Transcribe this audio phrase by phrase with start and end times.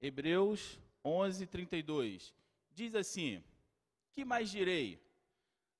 [0.00, 2.34] Hebreus 11, 32.
[2.72, 3.42] Diz assim:
[4.12, 5.00] Que mais direi?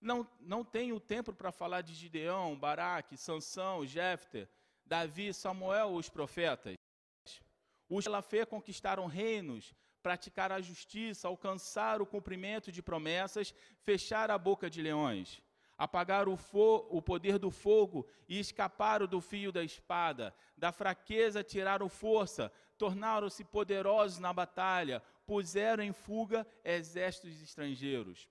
[0.01, 4.49] Não, não tenho tempo para falar de Gideão, Baraque, Sansão, Jefter,
[4.85, 6.75] Davi, Samuel, os profetas.
[7.89, 13.53] Os pela fé conquistaram reinos, praticaram a justiça, alcançaram o cumprimento de promessas,
[13.83, 15.43] fecharam a boca de leões,
[15.77, 21.89] apagaram o, o poder do fogo e escaparam do fio da espada, da fraqueza tiraram
[21.89, 22.51] força,
[22.81, 28.27] tornaram-se poderosos na batalha, puseram em fuga exércitos estrangeiros.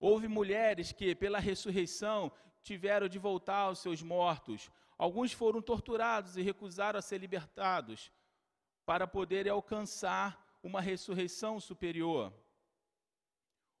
[0.00, 4.70] Houve mulheres que, pela ressurreição, tiveram de voltar aos seus mortos.
[4.96, 8.10] Alguns foram torturados e recusaram a ser libertados
[8.86, 12.32] para poderem alcançar uma ressurreição superior.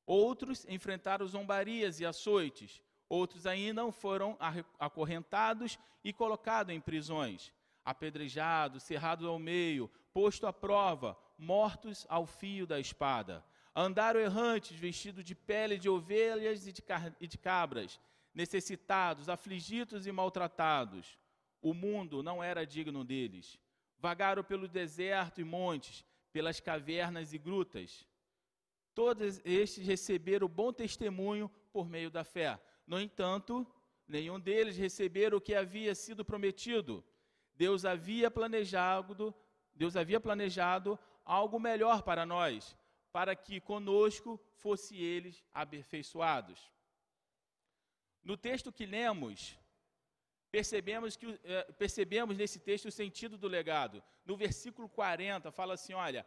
[0.04, 2.82] Outros enfrentaram zombarias e açoites.
[3.08, 4.36] Outros ainda foram
[4.78, 7.50] acorrentados e colocados em prisões,
[7.88, 13.42] apedrejados, cerrados ao meio, posto à prova, mortos ao fio da espada.
[13.74, 16.84] Andaram errantes, vestidos de pele de ovelhas e de,
[17.18, 17.98] e de cabras,
[18.34, 21.18] necessitados, afligidos e maltratados.
[21.62, 23.58] O mundo não era digno deles.
[23.98, 28.06] Vagaram pelo deserto e montes, pelas cavernas e grutas.
[28.94, 32.60] Todos estes receberam bom testemunho por meio da fé.
[32.86, 33.66] No entanto,
[34.06, 37.02] nenhum deles receberam o que havia sido prometido.
[37.58, 39.34] Deus havia planejado,
[39.74, 42.76] Deus havia planejado algo melhor para nós,
[43.10, 46.70] para que conosco fosse eles aperfeiçoados.
[48.22, 49.58] No texto que lemos,
[50.52, 54.04] percebemos, que, eh, percebemos nesse texto o sentido do legado.
[54.24, 56.24] No versículo 40, fala assim: olha,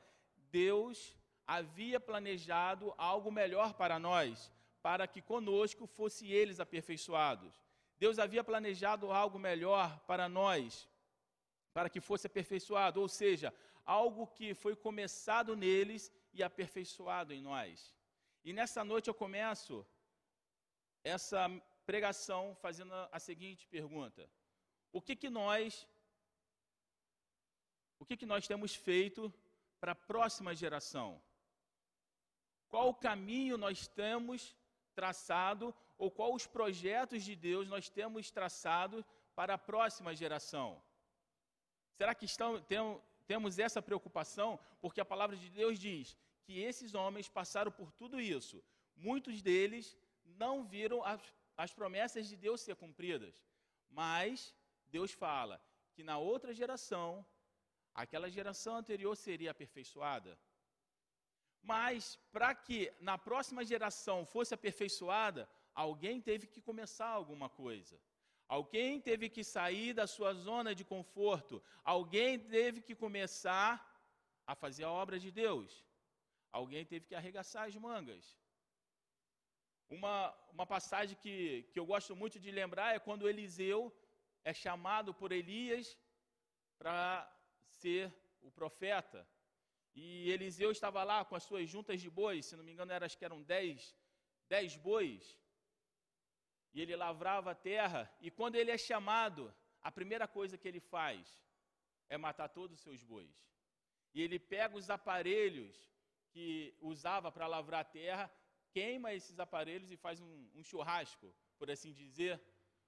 [0.51, 1.15] Deus
[1.47, 7.53] havia planejado algo melhor para nós, para que conosco fosse eles aperfeiçoados.
[7.97, 10.89] Deus havia planejado algo melhor para nós,
[11.73, 13.53] para que fosse aperfeiçoado, ou seja,
[13.85, 17.95] algo que foi começado neles e aperfeiçoado em nós.
[18.43, 19.85] E nessa noite eu começo
[21.03, 21.49] essa
[21.85, 24.29] pregação fazendo a seguinte pergunta:
[24.91, 25.87] O que que nós
[27.99, 29.31] o que que nós temos feito
[29.79, 31.21] para a próxima geração?
[32.67, 34.55] Qual o caminho nós temos
[34.95, 40.81] traçado ou quais os projetos de Deus nós temos traçado para a próxima geração?
[42.01, 42.25] Será que
[42.67, 42.79] tem,
[43.27, 44.59] temos essa preocupação?
[44.81, 48.63] Porque a palavra de Deus diz que esses homens passaram por tudo isso.
[48.95, 49.95] Muitos deles
[50.25, 51.21] não viram as,
[51.55, 53.45] as promessas de Deus ser cumpridas.
[53.87, 54.51] Mas
[54.87, 55.61] Deus fala
[55.93, 57.23] que na outra geração,
[57.93, 60.35] aquela geração anterior seria aperfeiçoada.
[61.61, 67.95] Mas para que na próxima geração fosse aperfeiçoada, alguém teve que começar alguma coisa.
[68.57, 71.63] Alguém teve que sair da sua zona de conforto.
[71.85, 73.73] Alguém teve que começar
[74.45, 75.69] a fazer a obra de Deus.
[76.51, 78.25] Alguém teve que arregaçar as mangas.
[79.89, 80.15] Uma,
[80.51, 83.79] uma passagem que, que eu gosto muito de lembrar é quando Eliseu
[84.43, 85.97] é chamado por Elias
[86.77, 87.01] para
[87.79, 89.25] ser o profeta.
[89.95, 93.05] E Eliseu estava lá com as suas juntas de bois, se não me engano, era,
[93.05, 93.95] acho que eram dez,
[94.49, 95.39] dez bois
[96.73, 100.79] e ele lavrava a terra, e quando ele é chamado, a primeira coisa que ele
[100.79, 101.41] faz
[102.09, 103.49] é matar todos os seus bois.
[104.13, 105.75] E ele pega os aparelhos
[106.29, 108.31] que usava para lavrar a terra,
[108.71, 112.41] queima esses aparelhos e faz um, um churrasco, por assim dizer,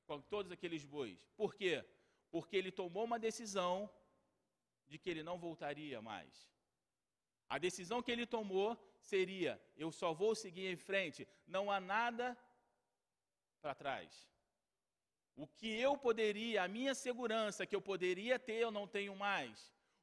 [0.06, 1.28] com todos aqueles bois.
[1.36, 1.84] Por quê?
[2.32, 3.90] Porque ele tomou uma decisão
[4.88, 6.50] de que ele não voltaria mais.
[7.50, 12.38] A decisão que ele tomou seria: eu só vou seguir em frente, não há nada
[13.64, 14.12] para trás.
[15.44, 19.56] O que eu poderia, a minha segurança que eu poderia ter, eu não tenho mais.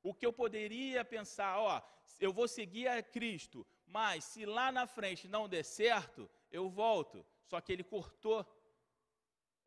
[0.02, 1.74] O que eu poderia pensar, ó,
[2.18, 7.18] eu vou seguir a Cristo, mas se lá na frente não der certo, eu volto.
[7.50, 8.40] Só que ele cortou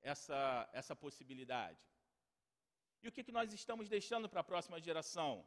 [0.01, 1.79] essa, essa possibilidade.
[3.03, 5.45] E o que, que nós estamos deixando para a próxima geração?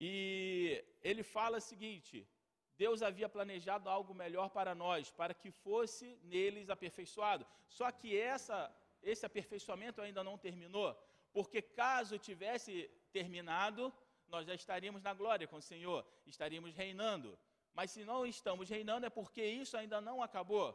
[0.00, 2.16] E ele fala o seguinte:
[2.76, 7.46] Deus havia planejado algo melhor para nós, para que fosse neles aperfeiçoado.
[7.68, 10.94] Só que essa, esse aperfeiçoamento ainda não terminou,
[11.32, 13.92] porque caso tivesse terminado,
[14.28, 17.38] nós já estaríamos na glória com o Senhor, estaríamos reinando.
[17.72, 20.68] Mas se não estamos reinando é porque isso ainda não acabou.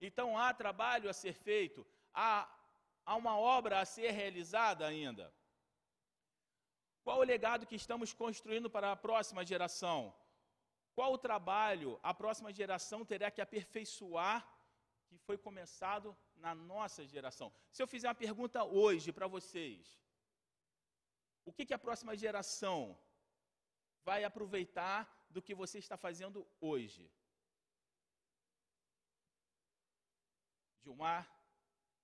[0.00, 2.48] Então há trabalho a ser feito, há,
[3.04, 5.32] há uma obra a ser realizada ainda.
[7.02, 10.14] Qual o legado que estamos construindo para a próxima geração?
[10.98, 14.38] Qual o trabalho a próxima geração terá que aperfeiçoar
[15.08, 17.52] que foi começado na nossa geração?
[17.70, 19.96] Se eu fizer uma pergunta hoje para vocês,
[21.48, 22.98] O que, que a próxima geração
[24.08, 24.98] vai aproveitar
[25.30, 27.04] do que você está fazendo hoje?
[30.82, 31.22] Gilmar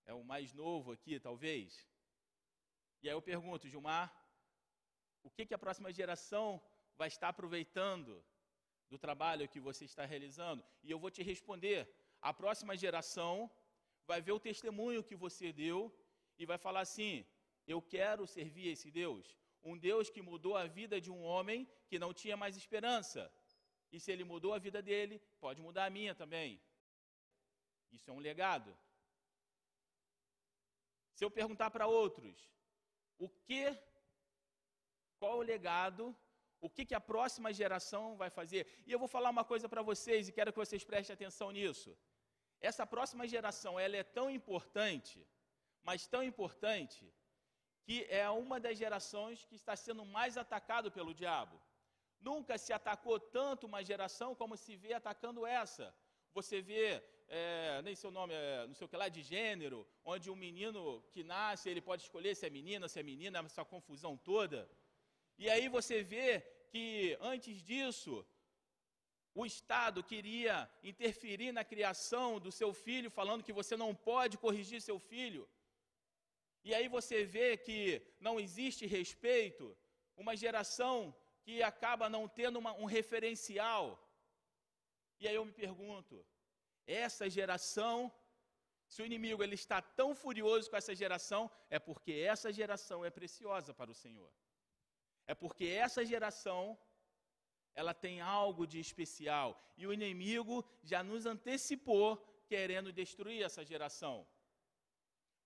[0.07, 1.87] é o mais novo aqui, talvez.
[3.03, 4.07] E aí eu pergunto, Gilmar,
[5.25, 6.47] o que, que a próxima geração
[6.97, 8.25] vai estar aproveitando
[8.95, 10.63] do trabalho que você está realizando?
[10.87, 11.81] E eu vou te responder:
[12.29, 13.35] a próxima geração
[14.11, 15.79] vai ver o testemunho que você deu
[16.41, 17.15] e vai falar assim:
[17.75, 19.25] eu quero servir esse Deus.
[19.71, 21.59] Um Deus que mudou a vida de um homem
[21.89, 23.23] que não tinha mais esperança.
[23.95, 26.51] E se ele mudou a vida dele, pode mudar a minha também.
[27.97, 28.71] Isso é um legado.
[31.15, 32.37] Se eu perguntar para outros,
[33.25, 33.65] o que,
[35.19, 36.05] qual o legado,
[36.67, 38.63] o que, que a próxima geração vai fazer?
[38.87, 41.91] E eu vou falar uma coisa para vocês e quero que vocês prestem atenção nisso.
[42.69, 45.19] Essa próxima geração, ela é tão importante,
[45.83, 47.03] mas tão importante,
[47.85, 51.61] que é uma das gerações que está sendo mais atacado pelo diabo.
[52.19, 55.95] Nunca se atacou tanto uma geração como se vê atacando essa.
[56.33, 56.87] Você vê
[57.29, 61.03] é, nem seu nome é, não sei o que lá, de gênero, onde um menino
[61.13, 64.67] que nasce, ele pode escolher se é menina, se é menina, essa confusão toda.
[65.37, 68.13] E aí você vê que antes disso,
[69.41, 74.81] o Estado queria interferir na criação do seu filho, falando que você não pode corrigir
[74.81, 75.49] seu filho.
[76.65, 79.65] E aí você vê que não existe respeito,
[80.17, 83.85] uma geração que acaba não tendo uma, um referencial.
[85.21, 86.27] E aí eu me pergunto,
[86.89, 88.13] essa geração,
[88.89, 93.11] se o inimigo ele está tão furioso com essa geração, é porque essa geração é
[93.11, 94.33] preciosa para o Senhor.
[95.27, 96.79] É porque essa geração
[97.75, 102.17] ela tem algo de especial e o inimigo já nos antecipou
[102.47, 104.27] querendo destruir essa geração.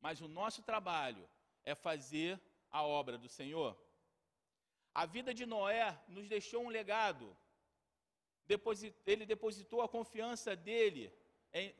[0.00, 1.28] Mas o nosso trabalho
[1.64, 2.40] é fazer
[2.70, 3.76] a obra do Senhor.
[4.94, 7.36] A vida de Noé nos deixou um legado.
[9.06, 11.12] Ele depositou a confiança dele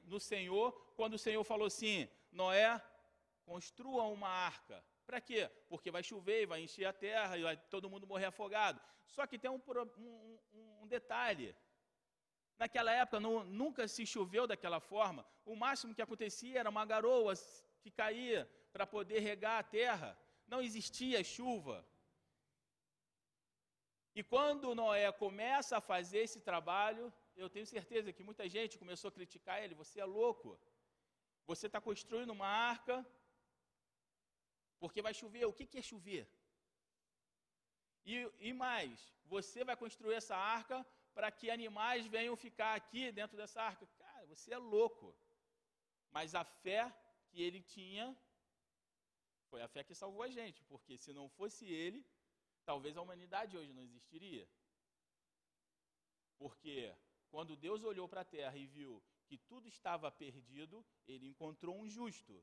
[0.04, 2.82] no Senhor, quando o Senhor falou assim: Noé,
[3.44, 4.84] construa uma arca.
[5.08, 5.50] Para quê?
[5.70, 8.78] Porque vai chover, vai encher a terra e vai todo mundo morrer afogado.
[9.06, 9.62] Só que tem um,
[9.96, 10.38] um,
[10.82, 11.56] um detalhe.
[12.58, 15.24] Naquela época não, nunca se choveu daquela forma.
[15.46, 17.32] O máximo que acontecia era uma garoa
[17.80, 18.40] que caía
[18.70, 20.10] para poder regar a terra.
[20.46, 21.82] Não existia chuva.
[24.14, 29.08] E quando Noé começa a fazer esse trabalho, eu tenho certeza que muita gente começou
[29.08, 29.74] a criticar ele.
[29.74, 30.60] Você é louco.
[31.46, 33.06] Você está construindo uma arca
[34.78, 35.44] porque vai chover.
[35.46, 36.28] O que, é chover?
[38.04, 43.36] E, e mais, você vai construir essa arca para que animais venham ficar aqui dentro
[43.36, 43.86] dessa arca.
[43.98, 45.16] Cara, você é louco.
[46.10, 46.82] Mas a fé
[47.28, 48.16] que ele tinha
[49.50, 52.04] foi a fé que salvou a gente, porque se não fosse ele,
[52.64, 54.48] talvez a humanidade hoje não existiria.
[56.38, 56.94] Porque
[57.30, 61.88] quando Deus olhou para a terra e viu que tudo estava perdido, ele encontrou um
[61.88, 62.42] justo.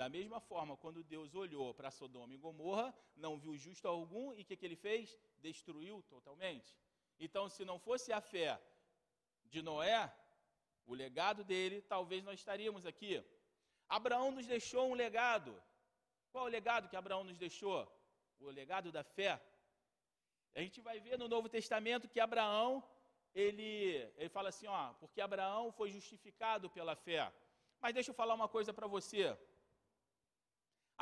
[0.00, 4.42] Da mesma forma, quando Deus olhou para Sodoma e Gomorra, não viu justo algum e
[4.42, 5.18] o que, que ele fez?
[5.46, 6.70] Destruiu totalmente.
[7.18, 8.50] Então, se não fosse a fé
[9.46, 10.00] de Noé,
[10.86, 13.14] o legado dele, talvez nós estaríamos aqui.
[13.88, 15.52] Abraão nos deixou um legado.
[16.30, 17.80] Qual o legado que Abraão nos deixou?
[18.38, 19.32] O legado da fé.
[20.54, 22.84] A gente vai ver no Novo Testamento que Abraão
[23.34, 23.68] ele,
[24.16, 27.32] ele fala assim, ó, porque Abraão foi justificado pela fé.
[27.80, 29.36] Mas deixa eu falar uma coisa para você.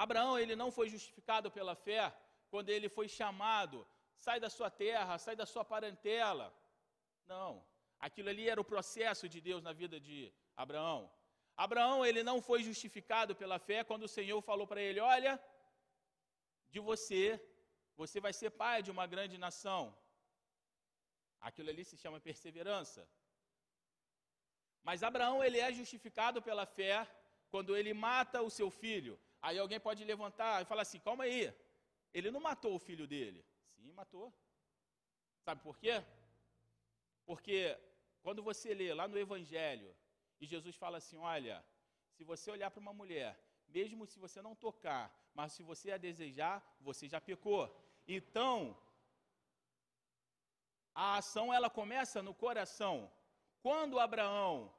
[0.04, 2.14] Abraão, ele não foi justificado pela fé
[2.50, 3.86] quando ele foi chamado,
[4.18, 6.46] sai da sua terra, sai da sua parentela.
[7.26, 7.64] Não,
[7.98, 10.32] aquilo ali era o processo de Deus na vida de
[10.64, 11.10] Abraão.
[11.56, 15.42] Abraão, ele não foi justificado pela fé quando o Senhor falou para ele: Olha,
[16.68, 17.40] de você,
[17.96, 19.96] você vai ser pai de uma grande nação.
[21.40, 23.08] Aquilo ali se chama perseverança.
[24.82, 27.08] Mas Abraão, ele é justificado pela fé
[27.48, 29.18] quando ele mata o seu filho.
[29.46, 31.54] Aí alguém pode levantar e falar assim: calma aí,
[32.12, 33.40] ele não matou o filho dele.
[33.74, 34.26] Sim, matou.
[35.44, 35.94] Sabe por quê?
[37.24, 37.56] Porque
[38.24, 39.90] quando você lê lá no Evangelho,
[40.40, 41.64] e Jesus fala assim: olha,
[42.14, 43.30] se você olhar para uma mulher,
[43.68, 47.64] mesmo se você não tocar, mas se você a desejar, você já pecou.
[48.16, 48.76] Então,
[50.92, 52.96] a ação ela começa no coração.
[53.62, 54.74] Quando Abraão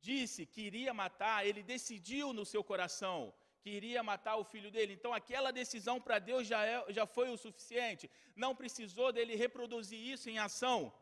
[0.00, 4.92] disse que iria matar, ele decidiu no seu coração que iria matar o filho dele.
[4.94, 8.10] Então aquela decisão para Deus já, é, já foi o suficiente.
[8.34, 10.92] Não precisou dele reproduzir isso em ação,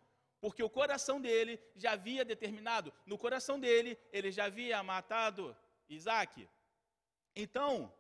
[0.41, 2.93] porque o coração dele já havia determinado.
[3.07, 5.57] No coração dele, ele já havia matado
[5.89, 6.49] Isaac.
[7.35, 7.93] Então,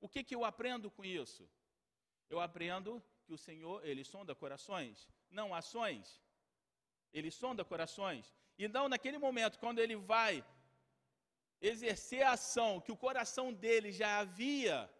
[0.00, 1.48] o que, que eu aprendo com isso?
[2.30, 6.22] eu aprendo que o Senhor, ele sonda corações, não ações.
[7.12, 8.32] Ele sonda corações.
[8.56, 10.44] Então, naquele momento, quando ele vai
[11.60, 14.90] exercer a ação que o coração dele já havia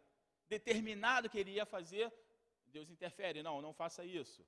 [0.48, 2.12] determinado que ele ia fazer,
[2.66, 3.42] Deus interfere.
[3.42, 4.44] Não, não faça isso.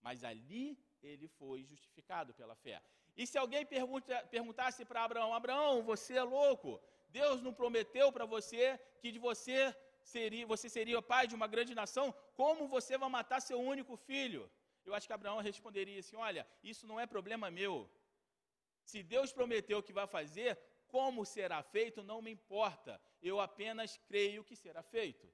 [0.00, 2.80] Mas ali ele foi justificado pela fé.
[3.16, 6.80] E se alguém pergunta, perguntasse para Abraão: Abraão, você é louco?
[7.08, 11.74] Deus não prometeu para você que de você seria, você seria pai de uma grande
[11.74, 12.14] nação?
[12.34, 14.50] Como você vai matar seu único filho?
[14.84, 17.90] Eu acho que Abraão responderia assim: Olha, isso não é problema meu.
[18.84, 20.56] Se Deus prometeu que vai fazer,
[20.88, 23.00] como será feito não me importa.
[23.22, 25.26] Eu apenas creio que será feito.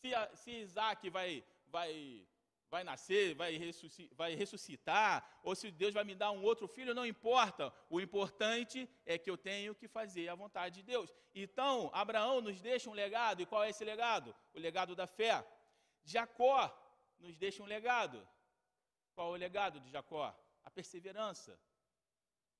[0.00, 2.26] Se, se Isaac vai, vai
[2.70, 6.94] vai nascer, vai, ressuscitar, vai ressuscitar, ou se Deus vai me dar um outro filho,
[6.94, 7.72] não importa.
[7.88, 11.14] O importante é que eu tenho que fazer a vontade de Deus.
[11.34, 14.34] Então, Abraão nos deixa um legado, e qual é esse legado?
[14.54, 15.46] O legado da fé.
[16.04, 16.70] Jacó
[17.18, 18.26] nos deixa um legado.
[19.14, 20.34] Qual é o legado de Jacó?
[20.62, 21.58] A perseverança.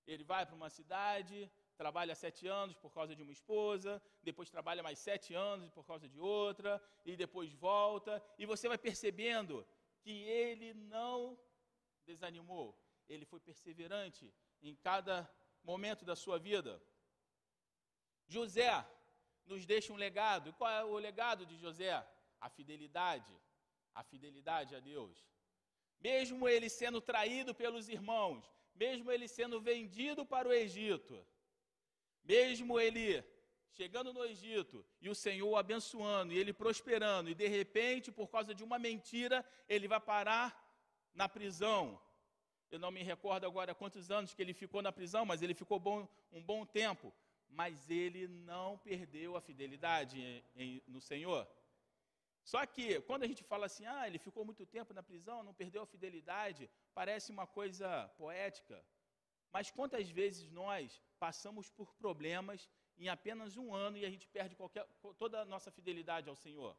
[0.07, 1.51] Ele vai para uma cidade,
[1.83, 6.07] trabalha sete anos por causa de uma esposa, depois trabalha mais sete anos por causa
[6.09, 9.65] de outra, e depois volta, e você vai percebendo
[10.03, 11.39] que ele não
[12.05, 12.77] desanimou,
[13.09, 14.25] ele foi perseverante
[14.61, 15.17] em cada
[15.63, 16.83] momento da sua vida.
[18.27, 18.73] José
[19.47, 20.51] nos deixa um legado.
[20.51, 21.93] E qual é o legado de José?
[22.41, 23.35] A fidelidade,
[23.95, 25.17] a fidelidade a Deus.
[26.01, 28.45] Mesmo ele sendo traído pelos irmãos,
[28.75, 31.15] mesmo ele sendo vendido para o Egito,
[32.29, 33.25] mesmo ele
[33.71, 38.55] chegando no Egito e o Senhor abençoando e ele prosperando, e de repente, por causa
[38.55, 40.47] de uma mentira, ele vai parar
[41.15, 42.01] na prisão.
[42.71, 45.79] Eu não me recordo agora quantos anos que ele ficou na prisão, mas ele ficou
[45.81, 47.15] bom, um bom tempo.
[47.49, 51.49] Mas ele não perdeu a fidelidade em, em, no Senhor.
[52.45, 55.55] Só que, quando a gente fala assim, ah, ele ficou muito tempo na prisão, não
[55.55, 58.85] perdeu a fidelidade, parece uma coisa poética.
[59.53, 64.55] Mas quantas vezes nós passamos por problemas em apenas um ano e a gente perde
[64.55, 64.85] qualquer,
[65.19, 66.77] toda a nossa fidelidade ao Senhor.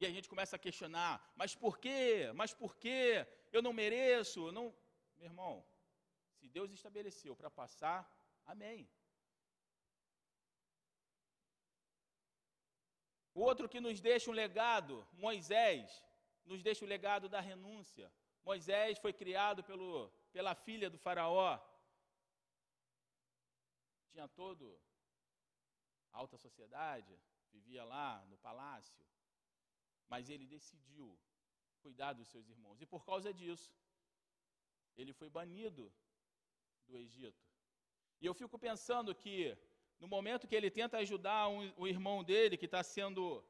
[0.00, 2.30] E a gente começa a questionar, mas por quê?
[2.34, 3.26] Mas por quê?
[3.52, 4.74] Eu não mereço, não.
[5.16, 5.66] Meu irmão,
[6.36, 8.08] se Deus estabeleceu para passar,
[8.46, 8.88] amém.
[13.34, 16.02] O outro que nos deixa um legado, Moisés,
[16.44, 18.10] nos deixa o legado da renúncia.
[18.44, 21.58] Moisés foi criado pelo, pela filha do faraó,
[24.10, 24.78] tinha todo
[26.12, 27.12] alta sociedade,
[27.52, 29.04] vivia lá no palácio,
[30.08, 31.18] mas ele decidiu
[31.80, 32.80] cuidar dos seus irmãos.
[32.80, 33.72] E por causa disso,
[34.96, 35.92] ele foi banido
[36.86, 37.46] do Egito.
[38.20, 39.56] E eu fico pensando que,
[40.00, 43.44] no momento que ele tenta ajudar um, o irmão dele, que está sendo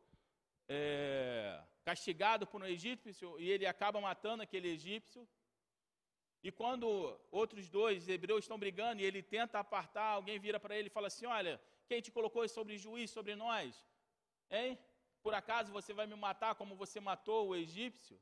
[0.69, 5.27] é, castigado por um egípcio, e ele acaba matando aquele egípcio,
[6.43, 6.87] e quando
[7.31, 11.09] outros dois hebreus estão brigando e ele tenta apartar, alguém vira para ele e fala
[11.09, 13.85] assim: Olha, quem te colocou sobre juiz sobre nós?
[14.51, 14.79] Hein?
[15.23, 18.21] Por acaso você vai me matar como você matou o egípcio?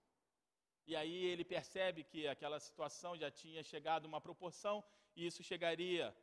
[0.86, 4.82] E aí ele percebe que aquela situação já tinha chegado a uma proporção
[5.14, 6.16] e isso chegaria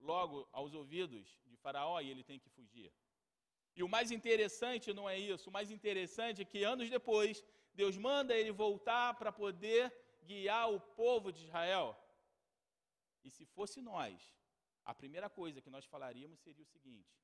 [0.00, 2.92] logo aos ouvidos de Faraó e ele tem que fugir.
[3.76, 7.96] E o mais interessante não é isso, o mais interessante é que anos depois, Deus
[7.96, 9.92] manda ele voltar para poder
[10.24, 11.96] guiar o povo de Israel.
[13.22, 14.34] E se fosse nós,
[14.84, 17.14] a primeira coisa que nós falaríamos seria o seguinte: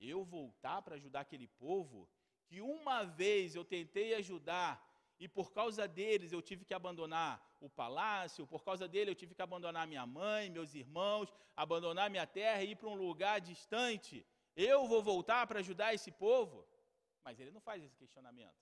[0.00, 2.08] eu voltar para ajudar aquele povo
[2.46, 4.82] que uma vez eu tentei ajudar
[5.18, 9.34] e por causa deles eu tive que abandonar o palácio, por causa dele eu tive
[9.34, 14.26] que abandonar minha mãe, meus irmãos, abandonar minha terra e ir para um lugar distante.
[14.54, 16.66] Eu vou voltar para ajudar esse povo?
[17.24, 18.54] Mas ele não faz esse questionamento.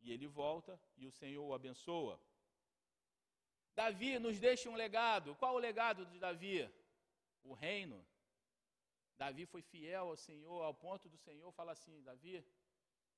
[0.00, 2.20] E ele volta e o Senhor o abençoa.
[3.74, 5.34] Davi nos deixa um legado.
[5.36, 6.70] Qual o legado de Davi?
[7.42, 8.04] O reino.
[9.16, 12.44] Davi foi fiel ao Senhor, ao ponto do Senhor falar assim: Davi,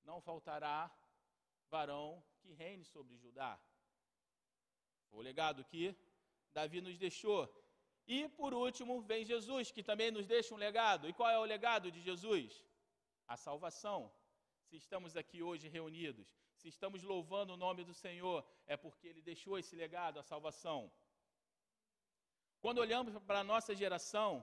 [0.05, 0.91] não faltará
[1.69, 3.59] varão que reine sobre Judá.
[5.11, 5.97] O legado que
[6.53, 7.43] Davi nos deixou.
[8.07, 11.09] E por último vem Jesus, que também nos deixa um legado.
[11.09, 12.65] E qual é o legado de Jesus?
[13.27, 14.13] A salvação.
[14.69, 16.29] Se estamos aqui hoje reunidos,
[16.65, 20.91] se estamos louvando o nome do Senhor, é porque Ele deixou esse legado, a salvação.
[22.63, 24.43] Quando olhamos para a nossa geração,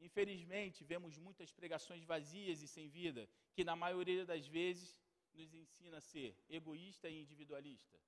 [0.00, 4.96] infelizmente, vemos muitas pregações vazias e sem vida, que na maioria das vezes
[5.34, 7.98] nos ensina a ser egoísta e individualista.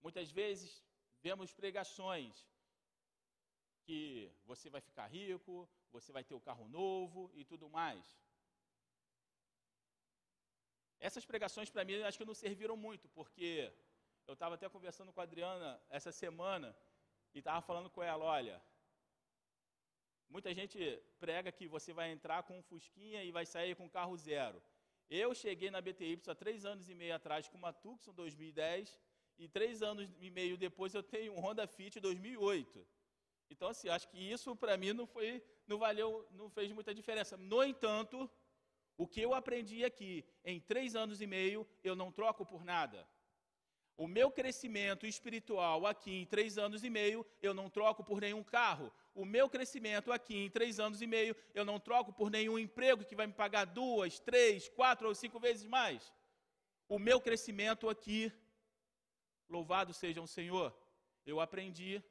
[0.00, 0.84] Muitas vezes
[1.20, 2.48] vemos pregações
[3.82, 8.16] que você vai ficar rico, você vai ter o um carro novo e tudo mais.
[11.06, 13.70] Essas pregações para mim acho que não serviram muito, porque
[14.26, 16.74] eu estava até conversando com a Adriana essa semana
[17.34, 18.56] e estava falando com ela, olha,
[20.30, 20.78] muita gente
[21.20, 24.62] prega que você vai entrar com um Fusquinha e vai sair com carro zero.
[25.10, 28.98] Eu cheguei na BTY há três anos e meio atrás com uma Tucson 2010
[29.38, 32.86] e três anos e meio depois eu tenho um Honda Fit 2008.
[33.50, 37.36] Então, assim, acho que isso para mim não foi, não valeu, não fez muita diferença.
[37.36, 38.30] No entanto,
[38.96, 43.06] o que eu aprendi aqui em três anos e meio, eu não troco por nada.
[43.96, 48.42] O meu crescimento espiritual aqui em três anos e meio, eu não troco por nenhum
[48.42, 48.92] carro.
[49.14, 53.04] O meu crescimento aqui em três anos e meio, eu não troco por nenhum emprego
[53.04, 56.12] que vai me pagar duas, três, quatro ou cinco vezes mais.
[56.88, 58.32] O meu crescimento aqui,
[59.48, 60.76] louvado seja o Senhor,
[61.24, 62.02] eu aprendi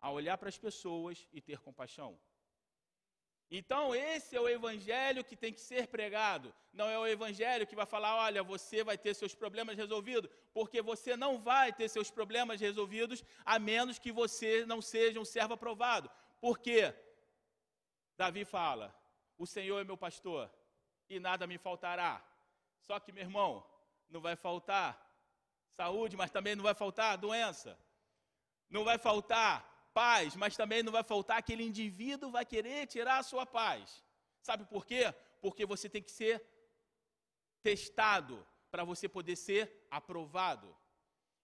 [0.00, 2.18] a olhar para as pessoas e ter compaixão.
[3.50, 6.54] Então, esse é o evangelho que tem que ser pregado.
[6.72, 10.80] Não é o evangelho que vai falar: olha, você vai ter seus problemas resolvidos, porque
[10.80, 15.54] você não vai ter seus problemas resolvidos a menos que você não seja um servo
[15.54, 16.08] aprovado.
[16.40, 16.94] Por quê?
[18.16, 18.94] Davi fala:
[19.36, 20.48] o Senhor é meu pastor
[21.08, 22.24] e nada me faltará.
[22.78, 23.66] Só que, meu irmão,
[24.08, 24.88] não vai faltar
[25.70, 27.76] saúde, mas também não vai faltar doença.
[28.68, 33.22] Não vai faltar paz, mas também não vai faltar aquele indivíduo vai querer tirar a
[33.22, 34.04] sua paz.
[34.42, 35.12] Sabe por quê?
[35.40, 36.42] Porque você tem que ser
[37.62, 40.74] testado para você poder ser aprovado.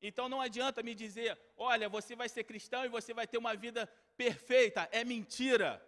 [0.00, 3.55] Então não adianta me dizer, olha, você vai ser cristão e você vai ter uma
[3.55, 3.87] vida
[4.17, 4.88] perfeita.
[4.93, 5.83] É mentira.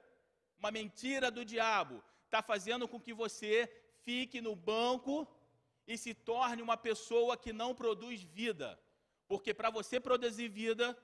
[0.58, 2.02] Uma mentira do diabo.
[2.24, 3.70] Está fazendo com que você
[4.02, 5.26] fique no banco
[5.86, 8.78] e se torne uma pessoa que não produz vida.
[9.26, 10.96] Porque para você produzir vida,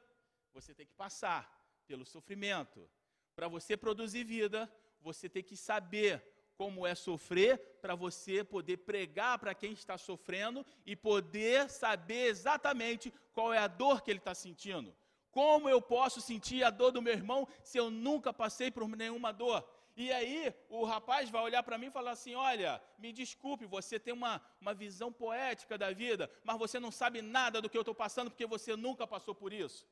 [0.55, 1.51] você tem que passar
[1.87, 2.89] pelo sofrimento.
[3.35, 6.23] Para você produzir vida, você tem que saber
[6.57, 13.13] como é sofrer, para você poder pregar para quem está sofrendo e poder saber exatamente
[13.33, 14.95] qual é a dor que ele está sentindo.
[15.33, 19.33] Como eu posso sentir a dor do meu irmão se eu nunca passei por nenhuma
[19.33, 19.69] dor?
[19.97, 23.99] E aí o rapaz vai olhar para mim e falar assim: Olha, me desculpe, você
[23.99, 27.83] tem uma, uma visão poética da vida, mas você não sabe nada do que eu
[27.83, 29.85] estou passando porque você nunca passou por isso.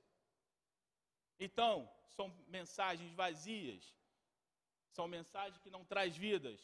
[1.47, 1.75] Então,
[2.17, 2.27] são
[2.57, 3.83] mensagens vazias,
[4.97, 6.61] são mensagens que não traz vidas.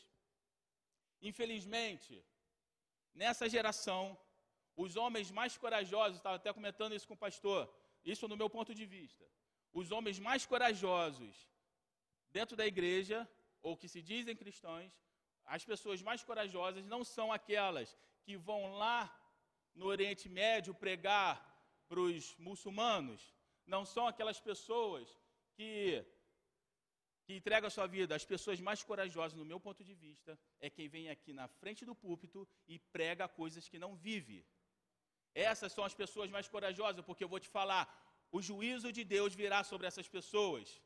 [1.30, 2.12] Infelizmente,
[3.22, 4.02] nessa geração,
[4.84, 7.62] os homens mais corajosos, estava até comentando isso com o pastor,
[8.04, 9.24] isso no meu ponto de vista.
[9.80, 11.34] Os homens mais corajosos
[12.30, 13.28] dentro da igreja,
[13.60, 14.92] ou que se dizem cristãos,
[15.44, 19.00] as pessoas mais corajosas não são aquelas que vão lá
[19.74, 21.34] no Oriente Médio pregar
[21.88, 23.22] para os muçulmanos,
[23.68, 25.06] não são aquelas pessoas
[25.54, 26.04] que,
[27.24, 28.14] que entregam a sua vida.
[28.14, 31.84] As pessoas mais corajosas, no meu ponto de vista, é quem vem aqui na frente
[31.84, 34.44] do púlpito e prega coisas que não vive.
[35.34, 37.84] Essas são as pessoas mais corajosas, porque eu vou te falar,
[38.32, 40.80] o juízo de Deus virá sobre essas pessoas.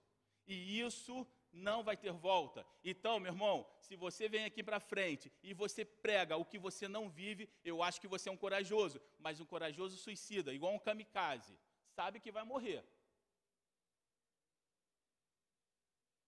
[0.47, 2.67] E isso não vai ter volta.
[2.83, 6.89] Então, meu irmão, se você vem aqui para frente e você prega o que você
[6.89, 10.79] não vive, eu acho que você é um corajoso, mas um corajoso suicida, igual um
[10.79, 11.57] kamikaze
[11.97, 12.83] sabe que vai morrer.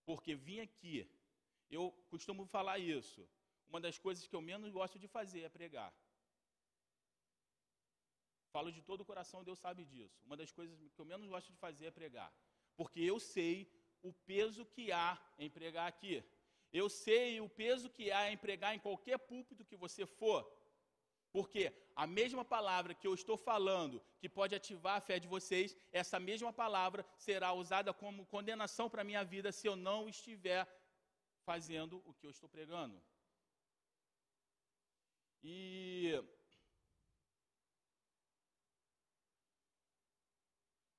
[0.09, 0.97] Porque vim aqui,
[1.69, 3.21] eu costumo falar isso.
[3.69, 5.91] Uma das coisas que eu menos gosto de fazer é pregar.
[8.55, 10.17] Falo de todo o coração, Deus sabe disso.
[10.25, 12.31] Uma das coisas que eu menos gosto de fazer é pregar.
[12.77, 13.53] Porque eu sei
[14.01, 16.23] o peso que há em pregar aqui.
[16.71, 20.39] Eu sei o peso que há em pregar em qualquer púlpito que você for.
[21.35, 21.63] Porque
[22.03, 26.17] a mesma palavra que eu estou falando, que pode ativar a fé de vocês, essa
[26.17, 30.61] mesma palavra será usada como condenação para a minha vida se eu não estiver
[31.49, 32.97] fazendo o que eu estou pregando.
[35.43, 36.23] E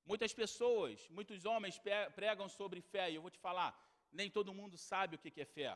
[0.05, 1.81] muitas pessoas, muitos homens
[2.19, 3.71] pregam sobre fé, e eu vou te falar,
[4.11, 5.75] nem todo mundo sabe o que é fé.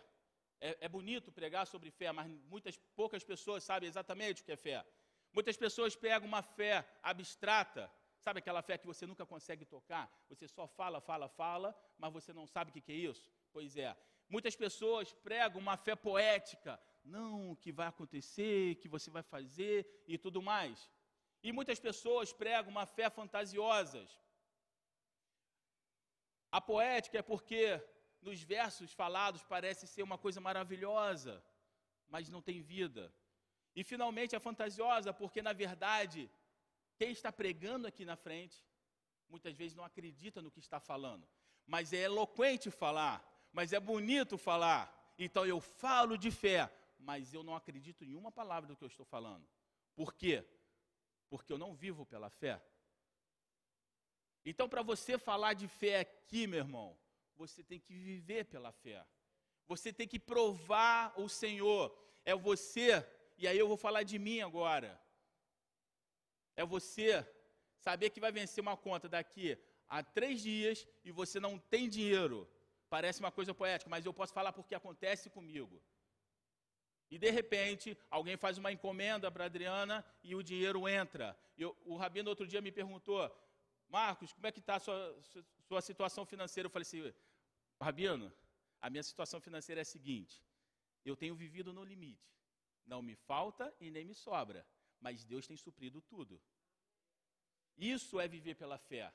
[0.61, 4.55] É, é bonito pregar sobre fé, mas muitas poucas pessoas sabem exatamente o que é
[4.55, 4.85] fé.
[5.33, 10.05] Muitas pessoas pegam uma fé abstrata, sabe aquela fé que você nunca consegue tocar?
[10.29, 13.31] Você só fala, fala, fala, mas você não sabe o que é isso?
[13.51, 13.97] Pois é.
[14.29, 20.03] Muitas pessoas pregam uma fé poética, não, o que vai acontecer, que você vai fazer
[20.07, 20.89] e tudo mais.
[21.43, 24.09] E muitas pessoas pregam uma fé fantasiosas.
[26.51, 27.81] A poética é porque
[28.21, 31.43] nos versos falados parece ser uma coisa maravilhosa,
[32.07, 33.13] mas não tem vida.
[33.75, 36.29] E finalmente é fantasiosa, porque na verdade,
[36.97, 38.63] quem está pregando aqui na frente,
[39.29, 41.27] muitas vezes não acredita no que está falando.
[41.65, 45.13] Mas é eloquente falar, mas é bonito falar.
[45.17, 48.87] Então eu falo de fé, mas eu não acredito em uma palavra do que eu
[48.87, 49.47] estou falando.
[49.95, 50.45] Por quê?
[51.29, 52.61] Porque eu não vivo pela fé.
[54.43, 56.97] Então, para você falar de fé aqui, meu irmão,
[57.41, 59.03] você tem que viver pela fé.
[59.67, 61.83] Você tem que provar o Senhor.
[62.23, 62.87] É você,
[63.35, 64.89] e aí eu vou falar de mim agora.
[66.55, 67.07] É você
[67.79, 72.47] saber que vai vencer uma conta daqui a três dias e você não tem dinheiro.
[72.89, 75.81] Parece uma coisa poética, mas eu posso falar porque acontece comigo.
[77.09, 81.35] E de repente, alguém faz uma encomenda para Adriana e o dinheiro entra.
[81.57, 83.19] Eu, o Rabino outro dia me perguntou,
[83.89, 85.17] Marcos, como é que está a sua,
[85.67, 86.67] sua situação financeira?
[86.67, 87.13] Eu falei assim,
[87.81, 88.31] Rabino,
[88.79, 90.43] a minha situação financeira é a seguinte:
[91.03, 92.29] eu tenho vivido no limite.
[92.85, 94.65] Não me falta e nem me sobra,
[94.99, 96.41] mas Deus tem suprido tudo.
[97.77, 99.13] Isso é viver pela fé.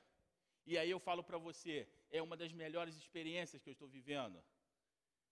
[0.65, 4.43] E aí eu falo para você, é uma das melhores experiências que eu estou vivendo.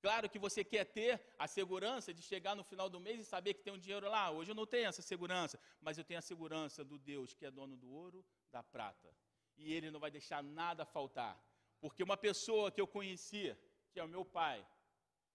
[0.02, 3.54] Claro que você quer ter a segurança de chegar no final do mês e saber
[3.56, 4.30] que tem um dinheiro lá.
[4.30, 7.52] Hoje eu não tenho essa segurança, mas eu tenho a segurança do Deus que é
[7.52, 9.10] dono do ouro, da prata.
[9.58, 11.42] E Ele não vai deixar nada faltar.
[11.80, 13.58] Porque uma pessoa que eu conhecia,
[13.92, 14.66] que é o meu pai,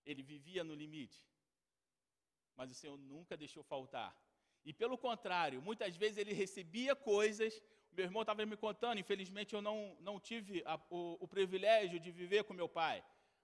[0.04, 1.22] ele vivia no limite.
[2.56, 4.10] Mas o Senhor nunca deixou faltar.
[4.64, 7.62] E pelo contrário, muitas vezes ele recebia coisas.
[7.92, 12.10] Meu irmão estava me contando, infelizmente eu não, não tive a, o, o privilégio de
[12.10, 13.02] viver com meu pai.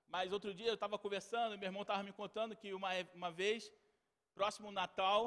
[0.08, 3.72] Mas outro dia eu estava conversando meu irmão estava me contando que uma, uma vez,
[4.34, 5.20] próximo Natal,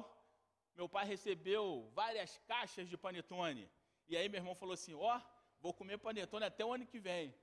[0.75, 3.69] meu pai recebeu várias caixas de panetone.
[4.07, 5.21] E aí meu irmão falou assim: Ó, oh,
[5.59, 7.33] vou comer panetone até o ano que vem.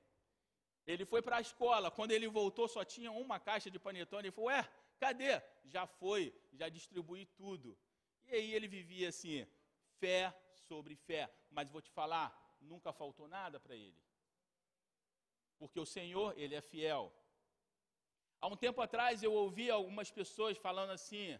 [0.86, 4.28] Ele foi para a escola, quando ele voltou só tinha uma caixa de panetone.
[4.28, 4.68] Ele falou: Ué,
[4.98, 5.42] cadê?
[5.64, 7.76] Já foi, já distribuí tudo.
[8.26, 9.46] E aí ele vivia assim,
[9.98, 11.30] fé sobre fé.
[11.50, 12.28] Mas vou te falar,
[12.60, 14.00] nunca faltou nada para ele.
[15.58, 17.12] Porque o Senhor, Ele é fiel.
[18.40, 21.38] Há um tempo atrás eu ouvi algumas pessoas falando assim: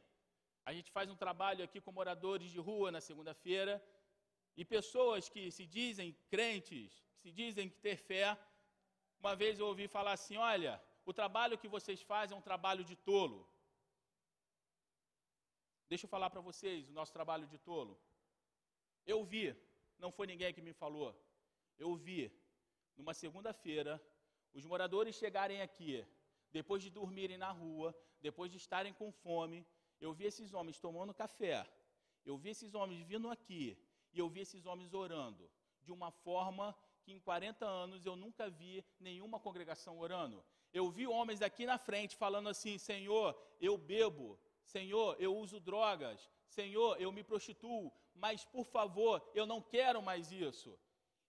[0.65, 3.75] a gente faz um trabalho aqui com moradores de rua na segunda-feira,
[4.57, 8.37] e pessoas que se dizem crentes, que se dizem que ter fé,
[9.21, 12.85] uma vez eu ouvi falar assim: olha, o trabalho que vocês fazem é um trabalho
[12.85, 13.49] de tolo.
[15.89, 17.99] Deixa eu falar para vocês o nosso trabalho de tolo.
[19.07, 19.55] Eu vi,
[19.99, 21.15] não foi ninguém que me falou,
[21.79, 22.33] eu vi,
[22.97, 24.03] numa segunda-feira,
[24.53, 26.05] os moradores chegarem aqui
[26.51, 29.67] depois de dormirem na rua, depois de estarem com fome,
[30.01, 31.69] eu vi esses homens tomando café,
[32.25, 33.79] eu vi esses homens vindo aqui,
[34.13, 35.51] e eu vi esses homens orando,
[35.83, 36.75] de uma forma
[37.07, 40.45] que em 40 anos eu nunca vi nenhuma congregação orando.
[40.73, 43.29] Eu vi homens aqui na frente falando assim: Senhor,
[43.61, 49.61] eu bebo, Senhor, eu uso drogas, Senhor, eu me prostituo, mas por favor, eu não
[49.63, 50.77] quero mais isso.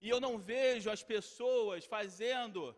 [0.01, 2.75] E eu não vejo as pessoas fazendo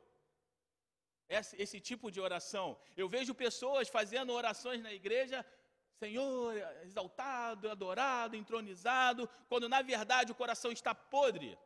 [1.29, 2.77] esse, esse tipo de oração.
[2.97, 5.45] Eu vejo pessoas fazendo orações na igreja,
[5.93, 11.57] Senhor, exaltado, adorado, entronizado, quando na verdade o coração está podre.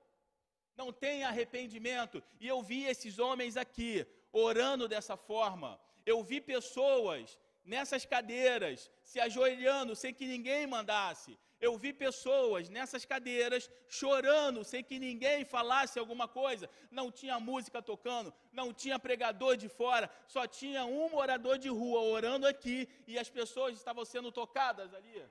[0.76, 2.24] Não tem arrependimento.
[2.40, 5.80] E eu vi esses homens aqui orando dessa forma.
[6.06, 13.06] Eu vi pessoas nessas cadeiras se ajoelhando sem que ninguém mandasse eu vi pessoas nessas
[13.06, 16.70] cadeiras chorando sem que ninguém falasse alguma coisa.
[16.92, 22.02] Não tinha música tocando, não tinha pregador de fora, só tinha um morador de rua
[22.02, 25.26] orando aqui e as pessoas estavam sendo tocadas ali.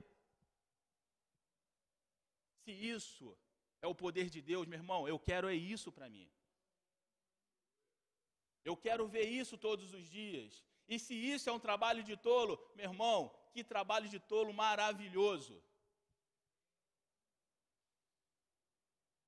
[2.63, 3.37] Se isso
[3.83, 6.27] é o poder de Deus, meu irmão, eu quero é isso para mim.
[8.69, 10.63] Eu quero ver isso todos os dias.
[10.93, 13.19] E se isso é um trabalho de tolo, meu irmão,
[13.53, 15.55] que trabalho de tolo maravilhoso.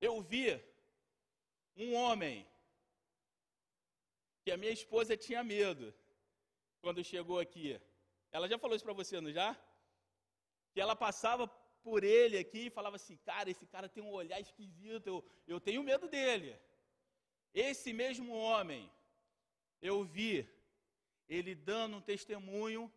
[0.05, 0.47] eu vi
[1.75, 2.47] um homem
[4.43, 5.93] que a minha esposa tinha medo
[6.81, 7.81] quando chegou aqui.
[8.31, 9.49] Ela já falou isso para você, não já?
[10.73, 11.47] Que ela passava
[11.85, 15.17] por ele aqui e falava assim: Cara, esse cara tem um olhar esquisito, eu,
[15.53, 16.51] eu tenho medo dele.
[17.53, 18.91] Esse mesmo homem,
[19.89, 20.31] eu vi
[21.35, 22.91] ele dando um testemunho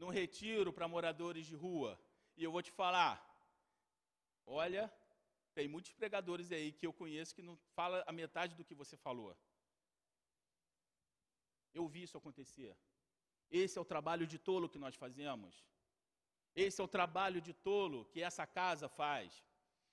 [0.00, 1.92] num retiro para moradores de rua.
[2.36, 3.12] E eu vou te falar:
[4.60, 4.84] olha,
[5.52, 8.96] tem muitos pregadores aí que eu conheço que não fala a metade do que você
[9.08, 9.36] falou.
[11.74, 12.72] Eu vi isso acontecer.
[13.50, 15.54] Esse é o trabalho de tolo que nós fazemos.
[16.64, 19.44] Esse é o trabalho de tolo que essa casa faz.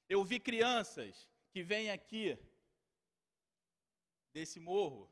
[0.07, 2.37] Eu vi crianças que vêm aqui
[4.33, 5.11] desse morro,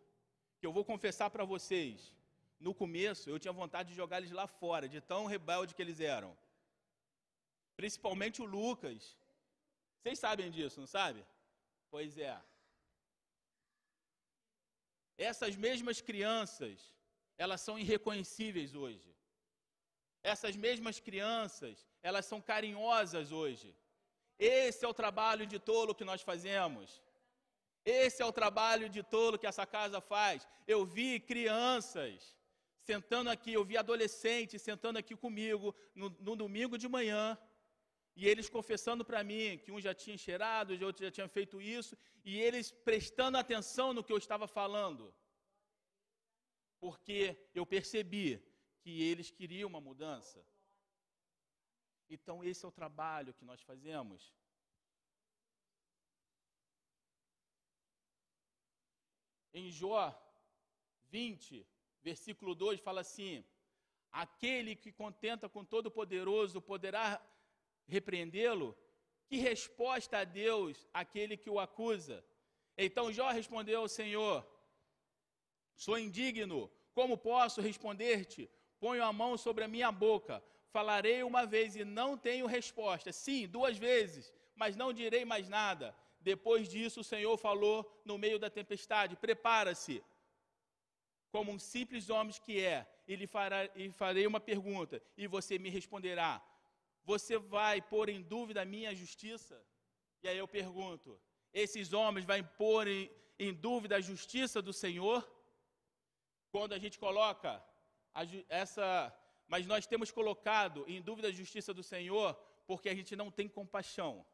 [0.59, 2.13] que eu vou confessar para vocês,
[2.57, 5.99] no começo eu tinha vontade de jogar eles lá fora, de tão rebelde que eles
[5.99, 6.37] eram.
[7.75, 9.17] Principalmente o Lucas,
[9.97, 11.25] vocês sabem disso, não sabe?
[11.89, 12.39] Pois é.
[15.17, 16.93] Essas mesmas crianças,
[17.37, 19.10] elas são irreconhecíveis hoje.
[20.23, 23.75] Essas mesmas crianças, elas são carinhosas hoje.
[24.37, 27.01] Esse é o trabalho de tolo que nós fazemos.
[27.83, 30.47] Esse é o trabalho de tolo que essa casa faz.
[30.67, 32.35] Eu vi crianças
[32.83, 37.37] sentando aqui, eu vi adolescentes sentando aqui comigo no, no domingo de manhã,
[38.15, 41.61] e eles confessando para mim que um já tinha cheirado, o outro já tinha feito
[41.61, 45.13] isso, e eles prestando atenção no que eu estava falando.
[46.79, 48.43] Porque eu percebi
[48.81, 50.45] que eles queriam uma mudança.
[52.09, 54.33] Então, esse é o trabalho que nós fazemos.
[59.53, 60.03] Em Jó
[61.09, 61.67] 20,
[62.01, 63.43] versículo 2, fala assim:
[64.11, 67.21] Aquele que contenta com Todo-Poderoso poderá
[67.85, 68.77] repreendê-lo?
[69.27, 72.25] Que resposta a Deus aquele que o acusa?
[72.77, 74.45] Então Jó respondeu ao Senhor:
[75.75, 78.49] Sou indigno, como posso responder-te?
[78.81, 83.11] Ponho a mão sobre a minha boca, falarei uma vez e não tenho resposta.
[83.11, 85.95] Sim, duas vezes, mas não direi mais nada.
[86.19, 90.03] Depois disso, o Senhor falou no meio da tempestade: Prepara-se,
[91.31, 95.59] como um simples homem que é, e lhe, fará, e farei uma pergunta, e você
[95.59, 96.43] me responderá:
[97.03, 99.63] Você vai pôr em dúvida a minha justiça?
[100.23, 101.21] E aí eu pergunto:
[101.53, 105.21] Esses homens vão pôr em, em dúvida a justiça do Senhor?
[106.51, 107.63] Quando a gente coloca
[108.49, 109.13] essa.
[109.47, 112.33] Mas nós temos colocado em dúvida a justiça do Senhor
[112.65, 114.25] porque a gente não tem compaixão.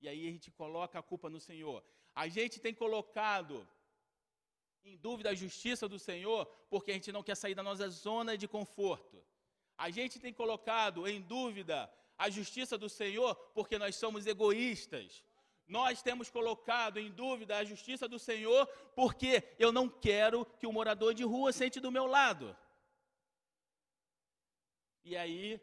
[0.00, 1.82] E aí a gente coloca a culpa no Senhor.
[2.14, 3.66] A gente tem colocado
[4.84, 8.36] em dúvida a justiça do Senhor, porque a gente não quer sair da nossa zona
[8.36, 9.24] de conforto.
[9.78, 15.24] A gente tem colocado em dúvida a justiça do Senhor, porque nós somos egoístas.
[15.66, 20.72] Nós temos colocado em dúvida a justiça do Senhor, porque eu não quero que o
[20.72, 22.56] morador de rua sente do meu lado.
[25.04, 25.60] E aí,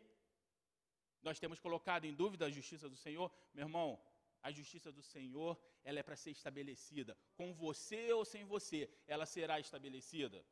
[1.22, 3.32] nós temos colocado em dúvida a justiça do Senhor.
[3.54, 4.02] Meu irmão,
[4.42, 7.18] a justiça do Senhor, ela é para ser estabelecida.
[7.36, 10.46] Com você ou sem você, ela será estabelecida.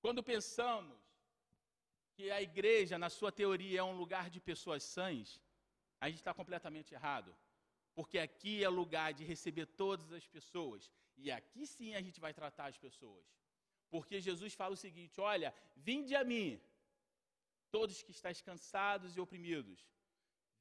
[0.00, 0.98] Quando pensamos
[2.14, 5.40] que a igreja, na sua teoria, é um lugar de pessoas sãs,
[6.00, 7.36] a gente está completamente errado.
[7.94, 10.90] Porque aqui é lugar de receber todas as pessoas.
[11.16, 13.24] E aqui sim a gente vai tratar as pessoas.
[13.90, 16.60] Porque Jesus fala o seguinte: olha, vinde a mim,
[17.70, 19.86] todos que estáis cansados e oprimidos,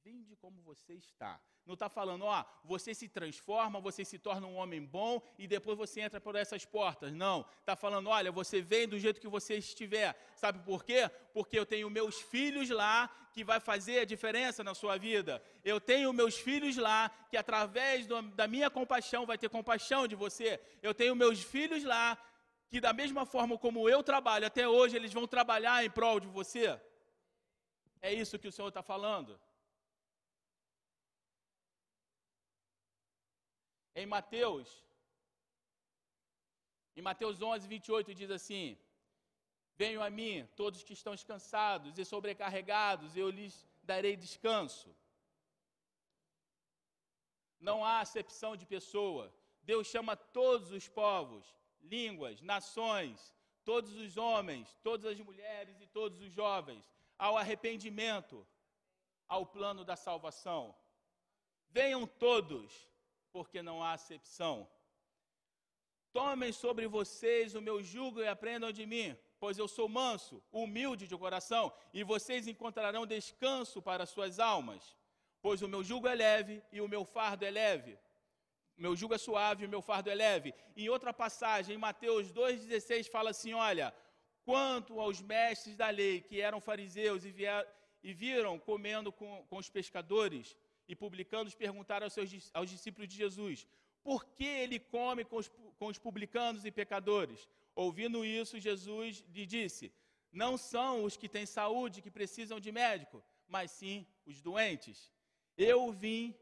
[0.05, 1.41] Vinde como você está.
[1.65, 5.75] Não está falando, ó, você se transforma, você se torna um homem bom e depois
[5.75, 7.11] você entra por essas portas.
[7.11, 7.43] Não.
[7.59, 10.15] Está falando, olha, você vem do jeito que você estiver.
[10.35, 11.09] Sabe por quê?
[11.33, 15.41] Porque eu tenho meus filhos lá que vai fazer a diferença na sua vida.
[15.63, 20.13] Eu tenho meus filhos lá que através do, da minha compaixão vai ter compaixão de
[20.13, 20.61] você.
[20.83, 22.15] Eu tenho meus filhos lá
[22.75, 26.29] que da mesma forma como eu trabalho até hoje, eles vão trabalhar em prol de
[26.37, 26.65] você.
[28.07, 29.31] É isso que o Senhor está falando.
[34.01, 34.67] Em Mateus,
[36.97, 38.77] em Mateus 11, 28 diz assim:
[39.81, 43.55] Venham a mim, todos que estão descansados e sobrecarregados, eu lhes
[43.91, 44.89] darei descanso.
[47.69, 49.25] Não há acepção de pessoa.
[49.71, 51.45] Deus chama todos os povos,
[51.85, 58.45] línguas, nações, todos os homens, todas as mulheres e todos os jovens ao arrependimento,
[59.27, 60.75] ao plano da salvação.
[61.69, 62.71] Venham todos,
[63.31, 64.69] porque não há acepção.
[66.13, 71.07] Tomem sobre vocês o meu jugo e aprendam de mim, pois eu sou manso, humilde
[71.07, 74.95] de coração, e vocês encontrarão descanso para suas almas.
[75.41, 77.99] Pois o meu jugo é leve e o meu fardo é leve.
[78.77, 80.53] Meu jugo é suave o meu fardo é leve.
[80.75, 83.93] Em outra passagem, em Mateus 2,16, fala assim: Olha,
[84.43, 87.65] quanto aos mestres da lei, que eram fariseus e, vier,
[88.03, 90.57] e viram comendo com, com os pescadores,
[90.87, 93.65] e publicanos perguntaram aos, seus, aos discípulos de Jesus:
[94.05, 95.47] por que ele come com os,
[95.79, 97.49] com os publicanos e pecadores?
[97.73, 99.91] Ouvindo isso, Jesus lhe disse:
[100.31, 105.11] Não são os que têm saúde que precisam de médico, mas sim os doentes.
[105.57, 106.35] Eu vim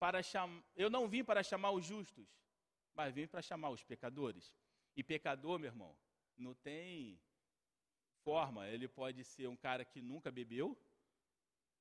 [0.00, 2.26] para chamar, eu não vim para chamar os justos,
[2.94, 4.52] mas vim para chamar os pecadores.
[4.96, 5.96] E pecador, meu irmão,
[6.36, 7.20] não tem
[8.24, 8.66] forma.
[8.66, 10.76] Ele pode ser um cara que nunca bebeu,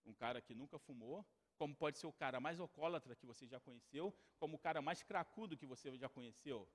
[0.05, 1.25] um cara que nunca fumou,
[1.57, 5.01] como pode ser o cara mais alcoólatra que você já conheceu, como o cara mais
[5.01, 6.67] cracudo que você já conheceu.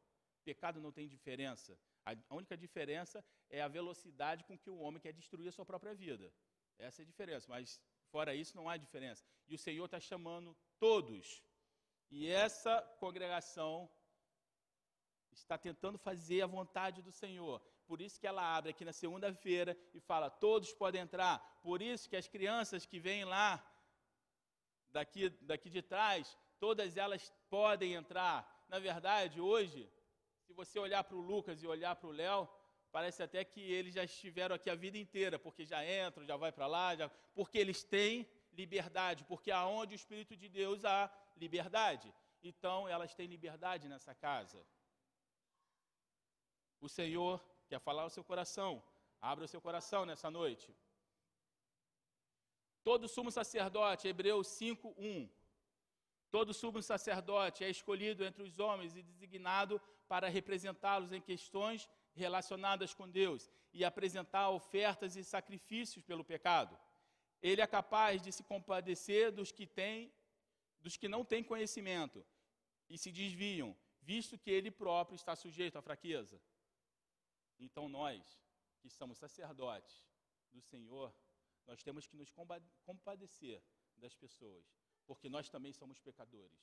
[0.44, 1.78] Pecado não tem diferença.
[2.04, 5.94] A única diferença é a velocidade com que o homem quer destruir a sua própria
[5.94, 6.32] vida.
[6.78, 7.80] Essa é a diferença, mas
[8.14, 9.24] fora isso não há diferença.
[9.48, 11.42] E o Senhor está chamando todos.
[12.08, 13.90] E essa congregação
[15.32, 17.60] está tentando fazer a vontade do Senhor.
[17.88, 21.40] Por isso que ela abre aqui na segunda-feira e fala: todos podem entrar.
[21.60, 23.50] Por isso que as crianças que vêm lá,
[24.90, 28.38] daqui, daqui de trás, todas elas podem entrar.
[28.68, 29.90] Na verdade, hoje,
[30.46, 32.48] se você olhar para o Lucas e olhar para o Léo,
[32.96, 36.52] parece até que eles já estiveram aqui a vida inteira, porque já entram, já vai
[36.52, 41.00] para lá, já, porque eles têm liberdade, porque aonde o Espírito de Deus há
[41.36, 42.14] liberdade.
[42.40, 44.64] Então, elas têm liberdade nessa casa.
[46.80, 48.80] O Senhor quer falar ao seu coração.
[49.20, 50.72] Abra o seu coração nessa noite.
[52.84, 55.28] Todo sumo sacerdote, Hebreus 5, 1.
[56.30, 62.94] Todo sumo sacerdote é escolhido entre os homens e designado para representá-los em questões relacionadas
[62.94, 66.78] com Deus e apresentar ofertas e sacrifícios pelo pecado.
[67.42, 70.12] Ele é capaz de se compadecer dos que têm,
[70.80, 72.24] dos que não têm conhecimento
[72.88, 76.40] e se desviam, visto que ele próprio está sujeito à fraqueza.
[77.58, 78.22] Então nós,
[78.80, 80.04] que somos sacerdotes
[80.52, 81.14] do Senhor,
[81.66, 82.30] nós temos que nos
[82.84, 83.62] compadecer
[83.96, 84.64] das pessoas,
[85.06, 86.60] porque nós também somos pecadores.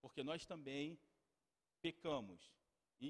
[0.00, 0.98] Porque nós também
[1.80, 2.52] pecamos.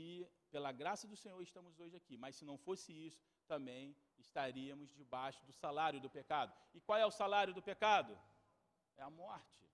[0.00, 4.90] E pela graça do Senhor estamos hoje aqui, mas se não fosse isso, também estaríamos
[4.94, 6.50] debaixo do salário do pecado.
[6.72, 8.18] E qual é o salário do pecado?
[8.96, 9.68] É a morte.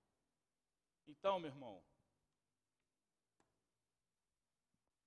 [1.06, 1.80] Então, meu irmão,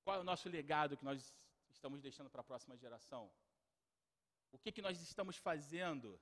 [0.04, 1.36] qual é o nosso legado que nós
[1.70, 3.30] estamos deixando para a próxima geração?
[4.50, 6.18] O que, que nós estamos fazendo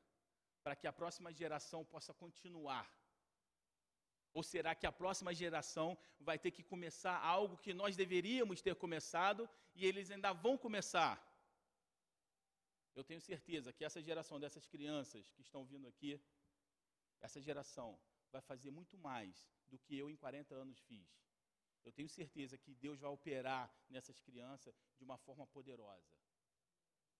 [0.64, 2.92] para que a próxima geração possa continuar?
[4.34, 8.76] Ou será que a próxima geração vai ter que começar algo que nós deveríamos ter
[8.76, 11.26] começado e eles ainda vão começar?
[12.96, 16.22] Eu tenho certeza que essa geração dessas crianças que estão vindo aqui,
[17.20, 18.00] essa geração
[18.32, 21.10] vai fazer muito mais do que eu em 40 anos fiz.
[21.84, 26.14] Eu tenho certeza que Deus vai operar nessas crianças de uma forma poderosa.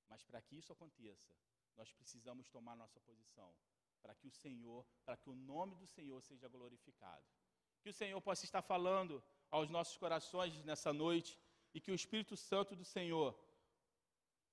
[0.08, 1.34] Mas para que isso aconteça,
[1.76, 3.56] nós precisamos tomar nossa posição,
[4.02, 7.24] para que o Senhor, para que o nome do Senhor seja glorificado.
[7.82, 11.40] Que o Senhor possa estar falando aos nossos corações nessa noite
[11.74, 13.38] e que o Espírito Santo do Senhor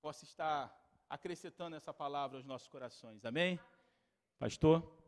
[0.00, 0.60] possa estar
[1.08, 3.24] acrescentando essa palavra aos nossos corações.
[3.24, 3.58] Amém?
[4.38, 5.05] Pastor?